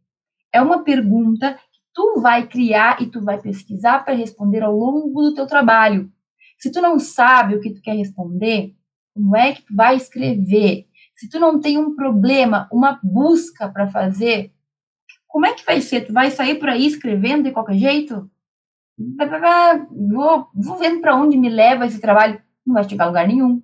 [0.53, 5.21] É uma pergunta que tu vai criar e tu vai pesquisar para responder ao longo
[5.21, 6.11] do teu trabalho.
[6.57, 8.75] Se tu não sabe o que tu quer responder,
[9.13, 10.87] como é que tu vai escrever?
[11.15, 14.53] Se tu não tem um problema, uma busca para fazer,
[15.27, 16.05] como é que vai ser?
[16.05, 18.29] Tu vai sair por aí escrevendo de qualquer jeito?
[19.91, 22.41] Vou, vou vendo para onde me leva esse trabalho.
[22.65, 23.61] Não vai chegar a lugar nenhum.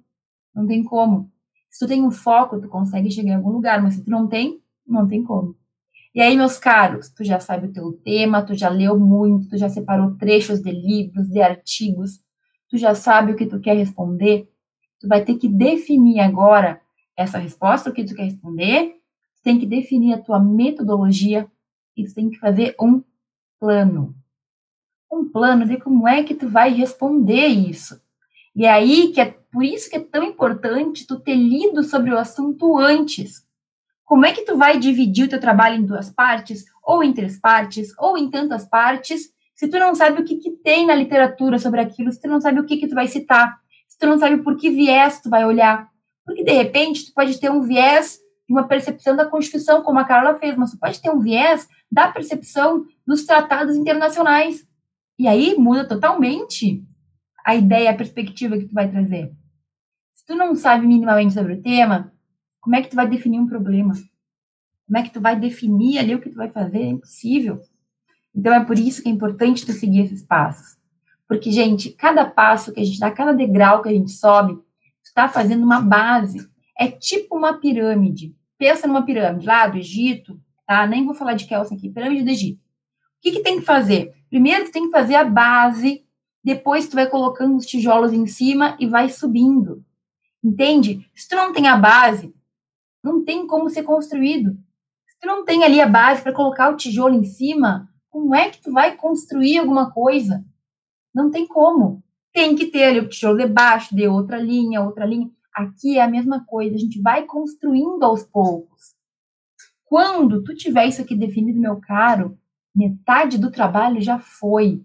[0.54, 1.32] Não tem como.
[1.69, 4.28] Se tu tem um foco, tu consegue chegar em algum lugar, mas se tu não
[4.28, 5.56] tem, não tem como.
[6.15, 9.58] E aí, meus caros, tu já sabe o teu tema, tu já leu muito, tu
[9.58, 12.21] já separou trechos de livros, de artigos,
[12.69, 14.49] tu já sabe o que tu quer responder,
[14.97, 16.80] tu vai ter que definir agora
[17.17, 18.95] essa resposta, o que tu quer responder,
[19.36, 21.51] tu tem que definir a tua metodologia
[21.97, 23.04] e tu tem que fazer um
[23.60, 24.15] plano.
[25.12, 28.01] Um plano de como é que tu vai responder isso.
[28.56, 32.12] E é aí que é por isso que é tão importante tu ter lido sobre
[32.12, 33.45] o assunto antes.
[34.06, 37.39] Como é que tu vai dividir o teu trabalho em duas partes, ou em três
[37.39, 41.58] partes, ou em tantas partes, se tu não sabe o que, que tem na literatura
[41.58, 44.18] sobre aquilo, se tu não sabe o que, que tu vai citar, se tu não
[44.18, 45.89] sabe por que viés tu vai olhar.
[46.26, 50.04] Porque, de repente, tu pode ter um viés de uma percepção da Constituição, como a
[50.04, 54.68] Carla fez, mas tu pode ter um viés da percepção dos tratados internacionais.
[55.18, 56.84] E aí muda totalmente
[57.46, 59.32] a ideia, a perspectiva que tu vai trazer.
[60.13, 62.12] Se tu não sabe minimamente sobre o tema,
[62.65, 63.93] como é que tu vai definir um problema?
[64.88, 66.80] Como é que tu vai definir ali o que tu vai fazer?
[66.80, 67.62] É impossível.
[68.34, 70.75] Então é por isso que é importante tu seguir esses passos.
[71.28, 74.63] Porque, gente, cada passo que a gente dá, cada degrau que a gente sobe, tu
[75.04, 76.49] está fazendo uma base.
[76.75, 78.36] É tipo uma pirâmide.
[78.58, 80.88] Pensa numa pirâmide lá do Egito, tá?
[80.88, 82.58] Nem vou falar de Kelsen aqui, pirâmide do Egito.
[82.58, 84.12] O que, que tem que fazer?
[84.28, 86.04] Primeiro, tu tem que fazer a base,
[86.43, 89.86] depois tu vai colocando os tijolos em cima e vai subindo.
[90.43, 91.08] Entende?
[91.13, 92.35] Se tu não tem a base,
[93.06, 94.58] não tem como ser construído.
[95.08, 98.50] Se tu não tem ali a base para colocar o tijolo em cima, como é
[98.50, 100.44] que tu vai construir alguma coisa?
[101.13, 102.04] Não tem como.
[102.34, 105.30] Tem que ter ali o tijolo debaixo, de outra linha, outra linha.
[105.54, 108.96] Aqui é a mesma coisa, a gente vai construindo aos poucos.
[109.86, 112.38] Quando tu tiver isso aqui definido, meu caro,
[112.76, 114.84] metade do trabalho já foi.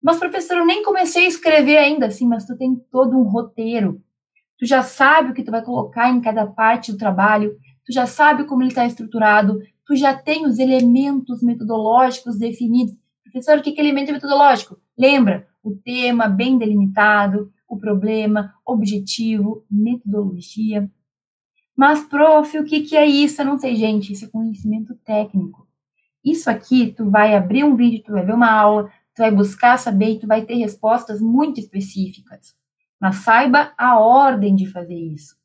[0.00, 4.00] Mas, professor, eu nem comecei a escrever ainda, assim, mas tu tem todo um roteiro
[4.58, 8.06] tu já sabe o que tu vai colocar em cada parte do trabalho, tu já
[8.06, 12.94] sabe como ele está estruturado, tu já tem os elementos metodológicos definidos.
[13.22, 14.78] Professor, o que é elemento metodológico?
[14.98, 20.90] Lembra, o tema bem delimitado, o problema, objetivo, metodologia.
[21.76, 23.40] Mas, prof, o que, que é isso?
[23.40, 25.68] Eu não sei, gente, isso é conhecimento técnico.
[26.24, 29.78] Isso aqui, tu vai abrir um vídeo, tu vai ver uma aula, tu vai buscar
[29.78, 32.57] saber e tu vai ter respostas muito específicas.
[33.00, 35.36] Mas saiba a ordem de fazer isso.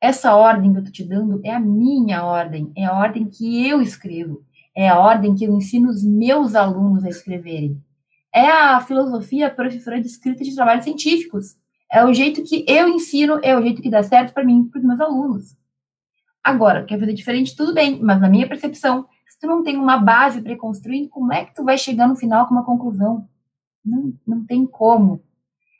[0.00, 3.66] Essa ordem que eu estou te dando é a minha ordem, é a ordem que
[3.66, 4.44] eu escrevo,
[4.76, 7.82] é a ordem que eu ensino os meus alunos a escreverem.
[8.32, 11.56] É a filosofia professora de escrita de trabalhos científicos.
[11.90, 14.70] É o jeito que eu ensino, é o jeito que dá certo para mim e
[14.70, 15.56] para os meus alunos.
[16.42, 17.56] Agora, quer fazer diferente?
[17.56, 21.44] Tudo bem, mas na minha percepção, se tu não tem uma base pré-construída, como é
[21.44, 23.26] que tu vai chegar no final com uma conclusão?
[23.84, 25.22] Não, não tem como.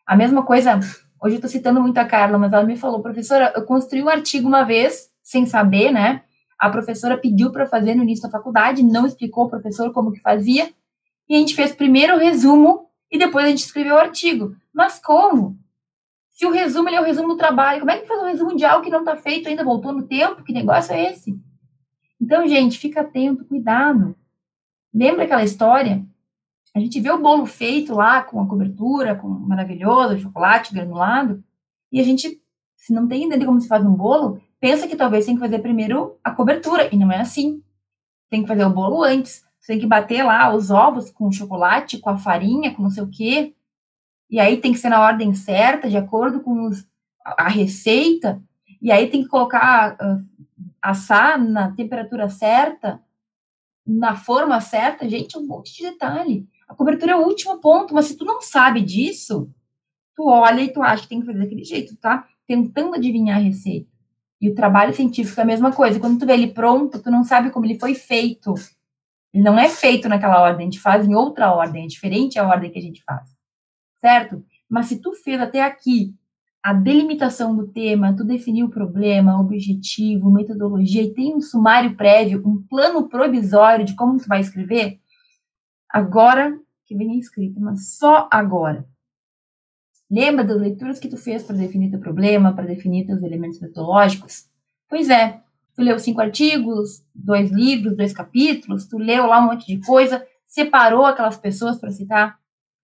[0.06, 0.78] A mesma coisa
[1.24, 4.10] Hoje eu estou citando muito a Carla, mas ela me falou, professora, eu construí um
[4.10, 6.22] artigo uma vez, sem saber, né?
[6.58, 10.20] A professora pediu para fazer no início da faculdade, não explicou ao professor como que
[10.20, 10.70] fazia,
[11.26, 14.54] e a gente fez primeiro o resumo e depois a gente escreveu o artigo.
[14.70, 15.58] Mas como?
[16.30, 18.66] Se o resumo é o resumo do trabalho, como é que faz um resumo de
[18.66, 20.44] algo que não está feito ainda, voltou no tempo?
[20.44, 21.34] Que negócio é esse?
[22.20, 24.14] Então, gente, fica atento, cuidado.
[24.92, 26.04] Lembra aquela história
[26.74, 31.42] a gente vê o bolo feito lá com a cobertura, com maravilhoso, chocolate granulado,
[31.92, 32.42] e a gente,
[32.76, 35.40] se não tem ideia de como se faz um bolo, pensa que talvez tem que
[35.40, 37.62] fazer primeiro a cobertura, e não é assim.
[38.28, 39.44] Tem que fazer o bolo antes.
[39.60, 42.90] Você tem que bater lá os ovos com o chocolate, com a farinha, com não
[42.90, 43.54] sei o quê.
[44.28, 46.84] E aí tem que ser na ordem certa, de acordo com os,
[47.24, 48.42] a, receita.
[48.82, 50.46] E aí tem que colocar, uh,
[50.82, 53.00] assar na temperatura certa,
[53.86, 55.08] na forma certa.
[55.08, 56.48] Gente, um monte de detalhe.
[56.68, 59.50] A cobertura é o último ponto, mas se tu não sabe disso,
[60.14, 62.26] tu olha e tu acha que tem que fazer daquele jeito, tá?
[62.46, 63.88] Tentando adivinhar a receita.
[64.40, 65.98] E o trabalho científico é a mesma coisa.
[66.00, 68.54] Quando tu vê ele pronto, tu não sabe como ele foi feito.
[69.32, 72.46] Ele não é feito naquela ordem, a gente faz em outra ordem, é diferente a
[72.46, 73.28] ordem que a gente faz.
[73.98, 74.44] Certo?
[74.68, 76.14] Mas se tu fez até aqui
[76.62, 82.42] a delimitação do tema, tu definiu o problema, objetivo, metodologia e tem um sumário prévio,
[82.46, 84.98] um plano provisório de como tu vai escrever,
[85.94, 88.84] agora que vem escrito, mas só agora.
[90.10, 94.50] Lembra das leituras que tu fez para definir teu problema, para definir teus elementos metodológicos?
[94.88, 95.40] Pois é,
[95.72, 100.26] tu leu cinco artigos, dois livros, dois capítulos, tu leu lá um monte de coisa,
[100.44, 102.40] separou aquelas pessoas para citar.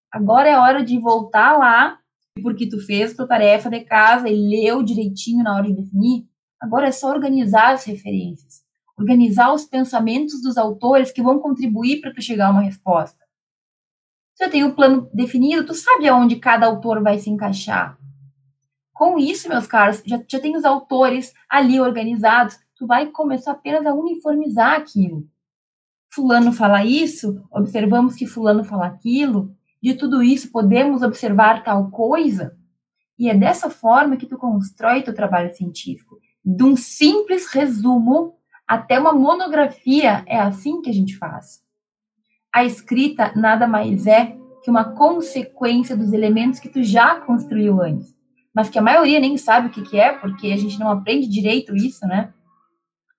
[0.09, 1.99] Agora é hora de voltar lá,
[2.41, 6.25] porque tu fez tua tarefa de casa e leu direitinho na hora de definir.
[6.61, 8.60] Agora é só organizar as referências
[8.97, 13.23] organizar os pensamentos dos autores que vão contribuir para tu chegar a uma resposta.
[14.35, 17.97] Tu já tem o plano definido, tu sabe aonde cada autor vai se encaixar.
[18.93, 23.85] Com isso, meus caros, já, já tem os autores ali organizados, tu vai começar apenas
[23.85, 25.27] a uniformizar aquilo.
[26.09, 32.55] fulano fala isso, observamos que fulano fala aquilo, de tudo isso podemos observar tal coisa,
[33.17, 38.35] e é dessa forma que tu constrói teu trabalho científico, de um simples resumo
[38.71, 41.61] até uma monografia, é assim que a gente faz.
[42.53, 48.15] A escrita nada mais é que uma consequência dos elementos que tu já construiu antes,
[48.53, 51.27] mas que a maioria nem sabe o que, que é, porque a gente não aprende
[51.27, 52.33] direito isso, né?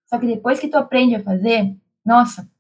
[0.07, 2.51] Só que depois que tu aprende a fazer, nossa,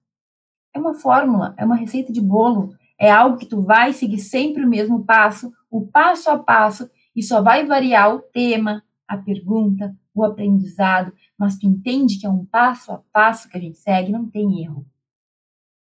[0.74, 4.66] é uma fórmula, é uma receita de bolo, é algo que tu vai seguir sempre
[4.66, 9.94] o mesmo passo, o passo a passo, e só vai variar o tema, a pergunta,
[10.14, 14.12] o aprendizado, mas tu entende que é um passo a passo que a gente segue,
[14.12, 14.86] não tem erro.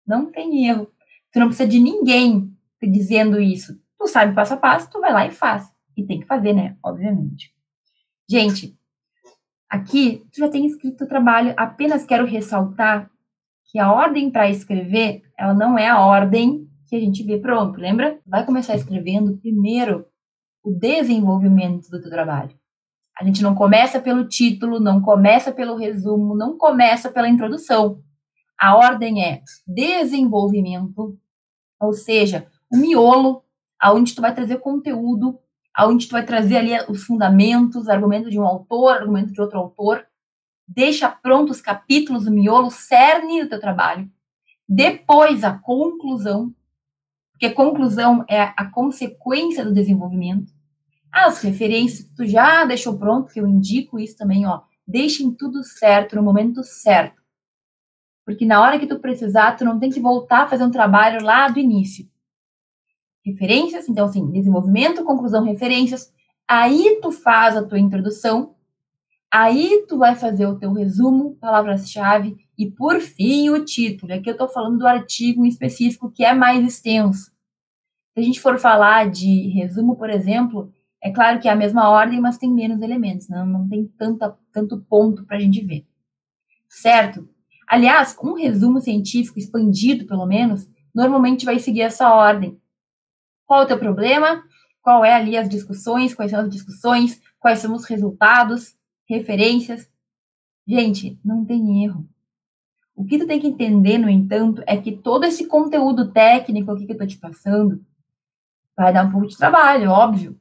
[0.05, 0.87] Não tem erro.
[1.31, 3.79] Tu não precisa de ninguém te dizendo isso.
[3.97, 5.71] Tu sabe passo a passo, tu vai lá e faz.
[5.95, 6.77] E tem que fazer, né?
[6.83, 7.53] Obviamente.
[8.29, 8.77] Gente,
[9.69, 13.09] aqui tu já tem escrito o trabalho, apenas quero ressaltar
[13.65, 17.79] que a ordem para escrever, ela não é a ordem que a gente vê pronto,
[17.79, 18.19] lembra?
[18.25, 20.05] Vai começar escrevendo primeiro
[20.63, 22.57] o desenvolvimento do teu trabalho.
[23.19, 28.01] A gente não começa pelo título, não começa pelo resumo, não começa pela introdução.
[28.59, 31.17] A ordem é desenvolvimento,
[31.79, 33.43] ou seja, o miolo,
[33.79, 35.39] aonde tu vai trazer conteúdo,
[35.73, 40.05] aonde tu vai trazer ali os fundamentos, argumento de um autor, argumento de outro autor,
[40.67, 44.09] deixa prontos os capítulos, o miolo, o cerne do teu trabalho.
[44.67, 46.53] Depois a conclusão,
[47.31, 50.51] porque conclusão é a consequência do desenvolvimento.
[51.11, 54.61] As referências tu já deixou pronto, que eu indico isso também, ó.
[54.87, 57.21] Deixem tudo certo no momento certo.
[58.25, 61.23] Porque na hora que tu precisar, tu não tem que voltar a fazer um trabalho
[61.23, 62.07] lá do início.
[63.25, 66.13] Referências, então assim, desenvolvimento, conclusão, referências.
[66.47, 68.55] Aí tu faz a tua introdução
[69.31, 74.13] Aí tu vai fazer o teu resumo, palavras-chave e por fim o título.
[74.13, 77.25] Aqui eu estou falando do artigo em específico que é mais extenso.
[78.13, 81.89] Se a gente for falar de resumo, por exemplo, é claro que é a mesma
[81.89, 83.43] ordem, mas tem menos elementos, né?
[83.43, 85.85] não tem tanta, tanto ponto para a gente ver.
[86.67, 87.27] Certo?
[87.67, 92.59] Aliás, um resumo científico expandido, pelo menos, normalmente vai seguir essa ordem.
[93.45, 94.43] Qual é o teu problema?
[94.81, 96.13] Qual é ali as discussões?
[96.13, 97.21] Quais são as discussões?
[97.39, 98.77] Quais são os resultados?
[99.07, 99.89] referências.
[100.67, 102.07] Gente, não tem erro.
[102.95, 106.85] O que tu tem que entender, no entanto, é que todo esse conteúdo técnico aqui
[106.85, 107.83] que eu tô te passando
[108.75, 110.39] vai dar um pouco de trabalho, óbvio.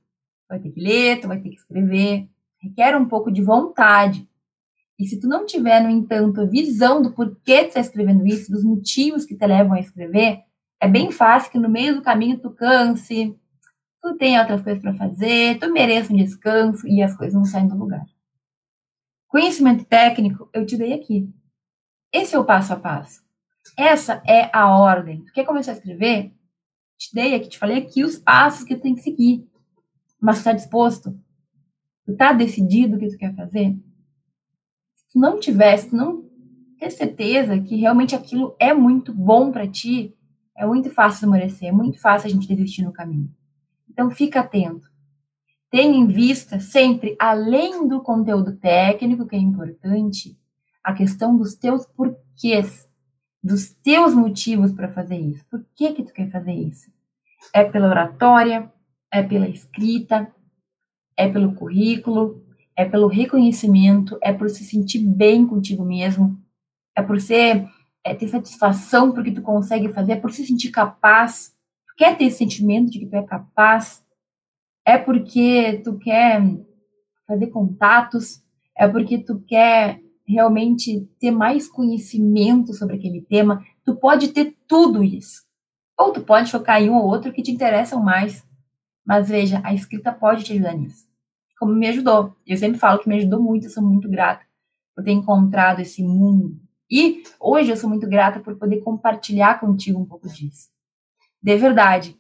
[0.49, 2.29] Vai ter que ler, tu vai ter que escrever,
[2.61, 4.29] requer um pouco de vontade.
[4.99, 8.51] E se tu não tiver, no entanto, a visão do porquê tu está escrevendo isso,
[8.51, 10.43] dos motivos que te levam a escrever,
[10.81, 13.37] é bem fácil que no meio do caminho tu canse,
[14.03, 17.69] tu tenha outras coisas para fazer, tu mereça um descanso e as coisas não saem
[17.69, 18.07] do lugar.
[19.29, 21.29] Conhecimento técnico eu te dei aqui.
[22.13, 23.23] Esse é o passo a passo.
[23.77, 25.25] Essa é a ordem.
[25.25, 26.33] Tu quer começar a escrever?
[26.97, 29.47] Te dei aqui, te falei aqui os passos que tu tem que seguir.
[30.21, 31.19] Mas tu tá disposto?
[32.05, 33.77] Tu tá decidido o que tu quer fazer?
[34.95, 36.25] Se tu não tivesse, não
[36.79, 40.15] ter certeza que realmente aquilo é muito bom para ti,
[40.57, 43.31] é muito fácil esmorecer, é muito fácil a gente desistir no caminho.
[43.91, 44.91] Então fica atento.
[45.71, 50.39] Tenha em vista sempre, além do conteúdo técnico, que é importante,
[50.83, 52.89] a questão dos teus porquês,
[53.43, 55.45] dos teus motivos para fazer isso.
[55.51, 56.91] Por que que tu quer fazer isso?
[57.53, 58.73] É pela oratória,
[59.13, 60.33] é pela escrita,
[61.17, 62.45] é pelo currículo,
[62.77, 66.39] é pelo reconhecimento, é por se sentir bem contigo mesmo,
[66.95, 67.67] é por ser
[68.07, 71.53] é ter satisfação porque tu consegue fazer, é por se sentir capaz.
[71.89, 74.05] Tu quer ter esse sentimento de que tu é capaz,
[74.85, 76.41] é porque tu quer
[77.27, 78.41] fazer contatos,
[78.77, 85.03] é porque tu quer realmente ter mais conhecimento sobre aquele tema, tu pode ter tudo
[85.03, 85.45] isso.
[85.99, 88.46] Ou tu pode focar em um ou outro que te interessam mais.
[89.07, 91.07] Mas veja, a escrita pode te ajudar nisso.
[91.59, 92.37] Como me ajudou.
[92.47, 94.45] Eu sempre falo que me ajudou muito, eu sou muito grata
[94.95, 96.59] por ter encontrado esse mundo.
[96.91, 100.71] E hoje eu sou muito grata por poder compartilhar contigo um pouco disso.
[101.43, 102.19] De verdade,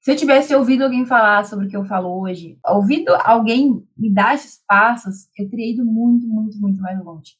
[0.00, 4.08] se eu tivesse ouvido alguém falar sobre o que eu falo hoje, ouvido alguém me
[4.12, 7.36] dar esses passos, eu teria ido muito, muito, muito mais longe.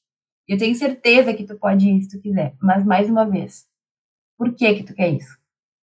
[0.49, 3.67] Eu tenho certeza que tu pode ir se tu quiser, mas mais uma vez,
[4.37, 5.39] por que que tu quer isso?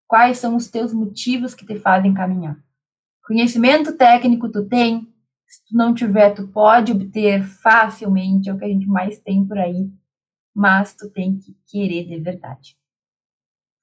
[0.08, 2.58] Quais são os teus motivos que te fazem caminhar?
[3.26, 5.08] Conhecimento técnico tu tem,
[5.48, 9.46] se tu não tiver, tu pode obter facilmente, é o que a gente mais tem
[9.46, 9.90] por aí,
[10.54, 12.78] mas tu tem que querer de verdade.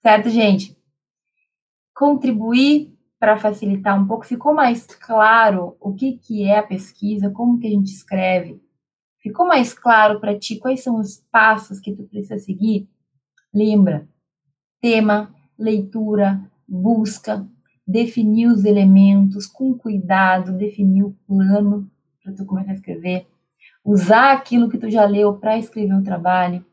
[0.01, 0.81] Certo, gente?
[2.01, 7.59] contribuir para facilitar um pouco, ficou mais claro o que, que é a pesquisa, como
[7.59, 8.59] que a gente escreve?
[9.19, 12.89] Ficou mais claro para ti quais são os passos que tu precisa seguir?
[13.53, 14.09] Lembra,
[14.81, 17.47] tema, leitura, busca,
[17.91, 21.91] definir os elementos com cuidado, definir o plano
[22.23, 23.27] para tu começar a escrever,
[23.85, 26.65] usar aquilo que tu já leu para escrever o trabalho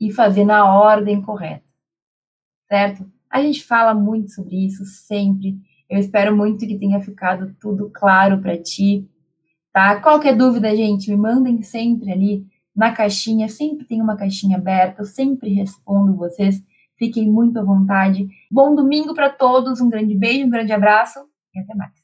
[0.00, 1.64] e fazer na ordem correta,
[2.68, 3.10] certo?
[3.28, 5.58] A gente fala muito sobre isso sempre.
[5.90, 9.08] Eu espero muito que tenha ficado tudo claro para ti,
[9.72, 10.00] tá?
[10.00, 15.06] Qualquer dúvida, gente, me mandem sempre ali na caixinha, sempre tem uma caixinha aberta, eu
[15.06, 16.62] sempre respondo vocês.
[16.98, 18.28] Fiquem muito à vontade.
[18.50, 21.20] Bom domingo para todos, um grande beijo, um grande abraço
[21.54, 21.97] e até mais.